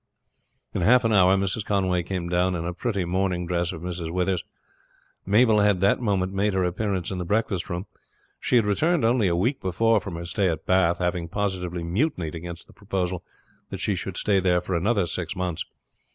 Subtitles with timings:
[0.73, 1.63] In half an hour Mrs.
[1.63, 4.09] Conway came down in a pretty morning dress of Mrs.
[4.09, 4.43] Withers'.
[5.27, 7.85] Mabel had that moment made her appearance in the breakfast room.
[8.39, 12.33] She had returned only a week before from her stay at Bath, having positively mutinied
[12.33, 13.23] against the proposal
[13.69, 15.65] that she should stay there for another six months.